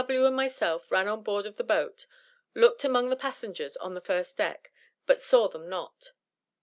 W. 0.07 0.25
and 0.25 0.35
myself 0.35 0.89
ran 0.89 1.07
on 1.07 1.21
board 1.21 1.45
of 1.45 1.57
the 1.57 1.63
boat, 1.63 2.07
looked 2.55 2.83
among 2.83 3.09
the 3.09 3.15
passengers 3.15 3.77
on 3.77 3.93
the 3.93 4.01
first 4.01 4.35
deck, 4.35 4.71
but 5.05 5.19
saw 5.19 5.47
them 5.47 5.69
not. 5.69 6.13